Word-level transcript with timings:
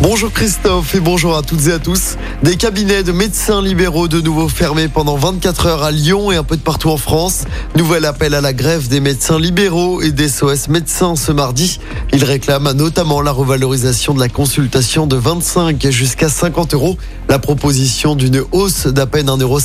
Bonjour 0.00 0.32
Christophe 0.32 0.94
et 0.96 1.00
bonjour 1.00 1.36
à 1.36 1.42
toutes 1.42 1.68
et 1.68 1.72
à 1.72 1.78
tous. 1.78 2.16
Des 2.42 2.56
cabinets 2.56 3.04
de 3.04 3.12
médecins 3.12 3.62
libéraux 3.62 4.08
de 4.08 4.20
nouveau 4.20 4.48
fermés 4.48 4.88
pendant 4.88 5.16
24 5.16 5.66
heures 5.66 5.82
à 5.84 5.92
Lyon 5.92 6.32
et 6.32 6.36
un 6.36 6.42
peu 6.42 6.56
de 6.56 6.62
partout 6.62 6.90
en 6.90 6.96
France. 6.96 7.44
Nouvel 7.76 8.04
appel 8.04 8.34
à 8.34 8.40
la 8.40 8.52
grève 8.52 8.88
des 8.88 8.98
médecins 8.98 9.38
libéraux 9.38 10.02
et 10.02 10.10
des 10.10 10.28
SOS 10.28 10.68
médecins 10.68 11.14
ce 11.14 11.30
mardi. 11.30 11.78
Ils 12.12 12.24
réclament 12.24 12.72
notamment 12.72 13.20
la 13.20 13.30
revalorisation 13.30 14.12
de 14.12 14.20
la 14.20 14.28
consultation 14.28 15.06
de 15.06 15.16
25 15.16 15.86
jusqu'à 15.90 16.28
50 16.28 16.74
euros, 16.74 16.98
la 17.28 17.38
proposition 17.38 18.16
d'une 18.16 18.42
hausse 18.50 18.86
d'à 18.88 19.06
peine 19.06 19.28
1,50 19.28 19.42
euro 19.42 19.60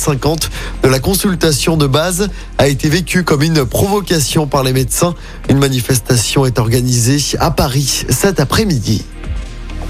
de 0.82 0.88
la 0.88 1.00
consultation 1.00 1.76
de 1.76 1.86
base 1.86 2.28
a 2.58 2.68
été 2.68 2.88
vécue 2.88 3.24
comme 3.24 3.42
une 3.42 3.64
provocation 3.64 4.46
par 4.46 4.62
les 4.62 4.72
médecins. 4.72 5.14
Une 5.48 5.58
manifestation 5.58 6.46
est 6.46 6.58
organisée 6.58 7.18
à 7.40 7.50
Paris 7.50 8.04
cet 8.08 8.40
après-midi. 8.40 9.04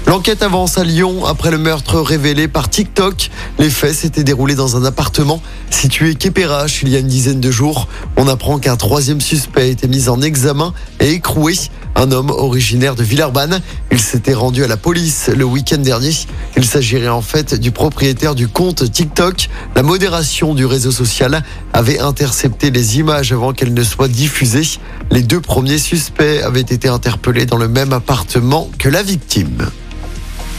L'enquête 0.09 0.41
avance 0.41 0.79
à 0.79 0.83
Lyon 0.83 1.23
après 1.27 1.51
le 1.51 1.59
meurtre 1.59 1.99
révélé 1.99 2.47
par 2.47 2.67
TikTok. 2.67 3.29
Les 3.59 3.69
faits 3.69 3.93
s'étaient 3.93 4.23
déroulés 4.23 4.55
dans 4.55 4.75
un 4.75 4.83
appartement 4.83 5.39
situé 5.69 6.15
Quépérache 6.15 6.81
il 6.81 6.89
y 6.89 6.95
a 6.95 6.99
une 6.99 7.07
dizaine 7.07 7.39
de 7.39 7.51
jours. 7.51 7.87
On 8.17 8.27
apprend 8.27 8.57
qu'un 8.57 8.75
troisième 8.75 9.21
suspect 9.21 9.61
a 9.61 9.65
été 9.65 9.87
mis 9.87 10.09
en 10.09 10.19
examen 10.23 10.73
et 10.99 11.11
écroué. 11.11 11.53
Un 11.95 12.11
homme 12.11 12.31
originaire 12.31 12.95
de 12.95 13.03
Villeurbanne. 13.03 13.61
Il 13.91 13.99
s'était 13.99 14.33
rendu 14.33 14.63
à 14.63 14.67
la 14.67 14.77
police 14.77 15.29
le 15.29 15.45
week-end 15.45 15.77
dernier. 15.77 16.15
Il 16.57 16.65
s'agirait 16.65 17.07
en 17.07 17.21
fait 17.21 17.53
du 17.53 17.69
propriétaire 17.69 18.33
du 18.33 18.47
compte 18.47 18.91
TikTok. 18.91 19.47
La 19.75 19.83
modération 19.83 20.55
du 20.55 20.65
réseau 20.65 20.89
social 20.89 21.43
avait 21.71 21.99
intercepté 21.99 22.71
les 22.71 22.97
images 22.97 23.31
avant 23.31 23.53
qu'elles 23.53 23.75
ne 23.75 23.83
soient 23.83 24.07
diffusées. 24.07 24.79
Les 25.11 25.21
deux 25.21 25.39
premiers 25.39 25.77
suspects 25.77 26.41
avaient 26.43 26.61
été 26.61 26.87
interpellés 26.87 27.45
dans 27.45 27.57
le 27.57 27.67
même 27.67 27.93
appartement 27.93 28.71
que 28.79 28.89
la 28.89 29.03
victime. 29.03 29.69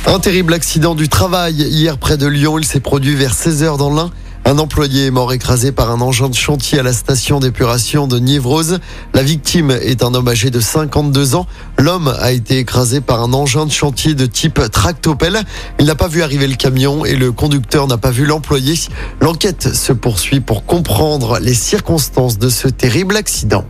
Un 0.06 0.18
terrible 0.18 0.54
accident 0.54 0.94
du 0.94 1.08
travail 1.08 1.54
hier 1.54 1.98
près 1.98 2.16
de 2.16 2.26
Lyon. 2.26 2.58
Il 2.58 2.64
s'est 2.64 2.80
produit 2.80 3.14
vers 3.14 3.34
16h 3.34 3.76
dans 3.76 3.94
l'Ain. 3.94 4.10
Un 4.46 4.58
employé 4.58 5.06
est 5.06 5.10
mort 5.10 5.32
écrasé 5.32 5.70
par 5.70 5.90
un 5.90 6.00
engin 6.00 6.28
de 6.30 6.34
chantier 6.34 6.78
à 6.78 6.82
la 6.82 6.94
station 6.94 7.38
d'épuration 7.38 8.08
de 8.08 8.18
Nivrose. 8.18 8.80
La 9.12 9.22
victime 9.22 9.70
est 9.70 10.02
un 10.02 10.14
homme 10.14 10.28
âgé 10.28 10.50
de 10.50 10.58
52 10.58 11.34
ans. 11.34 11.46
L'homme 11.78 12.08
a 12.18 12.32
été 12.32 12.58
écrasé 12.58 13.02
par 13.02 13.22
un 13.22 13.32
engin 13.34 13.66
de 13.66 13.70
chantier 13.70 14.14
de 14.14 14.26
type 14.26 14.60
tractopelle. 14.72 15.42
Il 15.78 15.86
n'a 15.86 15.94
pas 15.94 16.08
vu 16.08 16.22
arriver 16.22 16.48
le 16.48 16.56
camion 16.56 17.04
et 17.04 17.14
le 17.14 17.30
conducteur 17.30 17.86
n'a 17.86 17.98
pas 17.98 18.10
vu 18.10 18.24
l'employé. 18.24 18.74
L'enquête 19.20 19.74
se 19.74 19.92
poursuit 19.92 20.40
pour 20.40 20.64
comprendre 20.64 21.38
les 21.40 21.54
circonstances 21.54 22.38
de 22.38 22.48
ce 22.48 22.68
terrible 22.68 23.16
accident. 23.16 23.64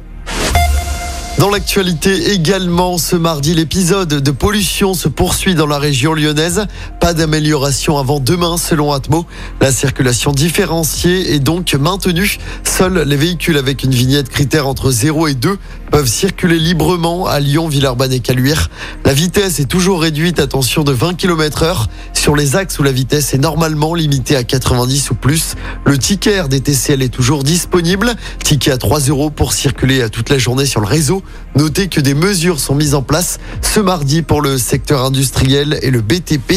Dans 1.40 1.48
l'actualité 1.48 2.32
également, 2.32 2.98
ce 2.98 3.16
mardi, 3.16 3.54
l'épisode 3.54 4.08
de 4.08 4.30
pollution 4.30 4.92
se 4.92 5.08
poursuit 5.08 5.54
dans 5.54 5.66
la 5.66 5.78
région 5.78 6.12
lyonnaise. 6.12 6.66
Pas 7.00 7.14
d'amélioration 7.14 7.96
avant 7.96 8.20
demain, 8.20 8.58
selon 8.58 8.92
Atmo. 8.92 9.24
La 9.58 9.72
circulation 9.72 10.32
différenciée 10.32 11.32
est 11.32 11.38
donc 11.38 11.72
maintenue. 11.72 12.36
Seuls 12.62 13.04
les 13.06 13.16
véhicules 13.16 13.56
avec 13.56 13.84
une 13.84 13.92
vignette 13.92 14.28
critère 14.28 14.66
entre 14.66 14.90
0 14.90 15.28
et 15.28 15.34
2 15.34 15.56
peuvent 15.90 16.06
circuler 16.06 16.58
librement 16.58 17.26
à 17.26 17.40
Lyon, 17.40 17.68
Villeurbanne 17.68 18.12
et 18.12 18.20
Caluire. 18.20 18.68
La 19.06 19.14
vitesse 19.14 19.60
est 19.60 19.64
toujours 19.64 20.02
réduite, 20.02 20.40
attention, 20.40 20.84
de 20.84 20.92
20 20.92 21.14
km 21.14 21.62
heure 21.62 21.88
sur 22.12 22.36
les 22.36 22.54
axes 22.54 22.78
où 22.78 22.82
la 22.82 22.92
vitesse 22.92 23.32
est 23.32 23.38
normalement 23.38 23.94
limitée 23.94 24.36
à 24.36 24.44
90 24.44 25.10
ou 25.10 25.14
plus. 25.14 25.54
Le 25.86 25.96
ticket 25.96 26.38
RDTCL 26.42 27.02
est 27.02 27.08
toujours 27.08 27.44
disponible. 27.44 28.14
Ticket 28.44 28.72
à 28.72 28.76
3 28.76 29.00
euros 29.08 29.30
pour 29.30 29.54
circuler 29.54 30.06
toute 30.10 30.28
la 30.28 30.36
journée 30.36 30.66
sur 30.66 30.82
le 30.82 30.86
réseau. 30.86 31.22
Notez 31.56 31.88
que 31.88 32.00
des 32.00 32.14
mesures 32.14 32.60
sont 32.60 32.74
mises 32.74 32.94
en 32.94 33.02
place 33.02 33.38
ce 33.60 33.80
mardi 33.80 34.22
pour 34.22 34.40
le 34.40 34.56
secteur 34.56 35.04
industriel 35.04 35.78
et 35.82 35.90
le 35.90 36.00
BTP. 36.00 36.54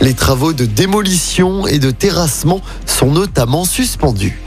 Les 0.00 0.14
travaux 0.14 0.52
de 0.52 0.66
démolition 0.66 1.66
et 1.66 1.78
de 1.78 1.90
terrassement 1.90 2.60
sont 2.86 3.10
notamment 3.10 3.64
suspendus. 3.64 4.38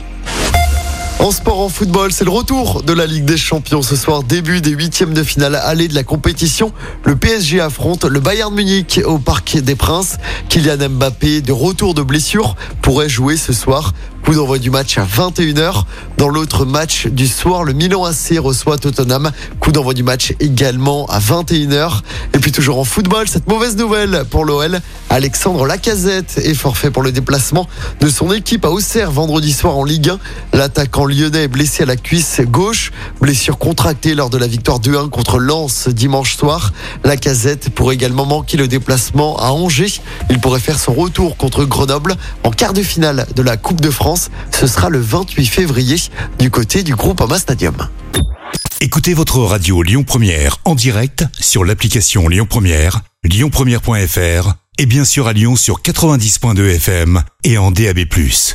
En 1.20 1.32
sport, 1.32 1.58
en 1.58 1.68
football, 1.68 2.12
c'est 2.12 2.24
le 2.24 2.30
retour 2.30 2.84
de 2.84 2.92
la 2.92 3.04
Ligue 3.04 3.24
des 3.24 3.36
Champions 3.36 3.82
ce 3.82 3.96
soir, 3.96 4.22
début 4.22 4.60
des 4.60 4.70
huitièmes 4.70 5.14
de 5.14 5.24
finale 5.24 5.56
aller 5.56 5.88
de 5.88 5.94
la 5.96 6.04
compétition. 6.04 6.72
Le 7.04 7.16
PSG 7.16 7.60
affronte 7.60 8.04
le 8.04 8.20
Bayern 8.20 8.54
Munich 8.54 9.00
au 9.04 9.18
Parc 9.18 9.58
des 9.58 9.74
Princes. 9.74 10.18
Kylian 10.48 10.88
Mbappé, 10.88 11.40
de 11.40 11.50
retour 11.50 11.94
de 11.94 12.02
blessure, 12.02 12.54
pourrait 12.82 13.08
jouer 13.08 13.36
ce 13.36 13.52
soir. 13.52 13.94
Coup 14.28 14.34
d'envoi 14.34 14.58
du 14.58 14.70
match 14.70 14.98
à 14.98 15.06
21h. 15.06 15.84
Dans 16.18 16.28
l'autre 16.28 16.66
match 16.66 17.06
du 17.06 17.26
soir, 17.26 17.64
le 17.64 17.72
Milan 17.72 18.04
AC 18.04 18.38
reçoit 18.38 18.76
Tottenham. 18.76 19.30
Coup 19.58 19.72
d'envoi 19.72 19.94
du 19.94 20.02
match 20.02 20.34
également 20.38 21.06
à 21.06 21.18
21h. 21.18 22.00
Et 22.34 22.38
puis 22.38 22.52
toujours 22.52 22.78
en 22.78 22.84
football, 22.84 23.26
cette 23.26 23.48
mauvaise 23.48 23.78
nouvelle 23.78 24.24
pour 24.28 24.44
l'OL. 24.44 24.80
Alexandre 25.08 25.66
Lacazette 25.66 26.36
est 26.44 26.52
forfait 26.52 26.90
pour 26.90 27.02
le 27.02 27.10
déplacement 27.10 27.66
de 28.00 28.10
son 28.10 28.30
équipe 28.30 28.66
à 28.66 28.70
Auxerre 28.70 29.10
vendredi 29.10 29.50
soir 29.50 29.78
en 29.78 29.84
Ligue 29.84 30.10
1. 30.10 30.18
L'attaquant 30.58 31.06
lyonnais 31.06 31.44
est 31.44 31.48
blessé 31.48 31.84
à 31.84 31.86
la 31.86 31.96
cuisse 31.96 32.42
gauche. 32.42 32.92
Blessure 33.22 33.56
contractée 33.56 34.14
lors 34.14 34.28
de 34.28 34.36
la 34.36 34.46
victoire 34.46 34.78
2-1 34.78 35.08
contre 35.08 35.38
Lens 35.38 35.88
dimanche 35.88 36.36
soir. 36.36 36.74
Lacazette 37.02 37.70
pourrait 37.70 37.94
également 37.94 38.26
manquer 38.26 38.58
le 38.58 38.68
déplacement 38.68 39.38
à 39.38 39.52
Angers. 39.52 40.02
Il 40.28 40.38
pourrait 40.38 40.60
faire 40.60 40.78
son 40.78 40.92
retour 40.92 41.38
contre 41.38 41.64
Grenoble 41.64 42.14
en 42.44 42.50
quart 42.50 42.74
de 42.74 42.82
finale 42.82 43.26
de 43.34 43.40
la 43.42 43.56
Coupe 43.56 43.80
de 43.80 43.88
France. 44.18 44.30
Ce 44.50 44.66
sera 44.66 44.90
le 44.90 45.00
28 45.00 45.46
février 45.46 45.96
du 46.38 46.50
côté 46.50 46.82
du 46.82 46.94
groupe 46.94 47.20
Ama 47.20 47.38
Stadium. 47.38 47.76
Écoutez 48.80 49.14
votre 49.14 49.38
radio 49.40 49.82
Lyon 49.82 50.04
Première 50.04 50.58
en 50.64 50.74
direct 50.74 51.24
sur 51.38 51.64
l'application 51.64 52.28
Lyon 52.28 52.46
Première, 52.48 53.00
lyonpremière.fr 53.24 54.54
et 54.78 54.86
bien 54.86 55.04
sûr 55.04 55.26
à 55.26 55.32
Lyon 55.32 55.56
sur 55.56 55.80
90.2 55.80 56.76
FM 56.76 57.22
et 57.44 57.58
en 57.58 57.70
DAB+. 57.70 57.98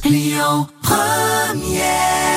Lyon 0.06 0.68
Première 0.81 2.32